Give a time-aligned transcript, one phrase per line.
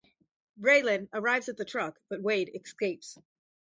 [0.59, 3.19] Raylan arrives at the truck but Wade escapes.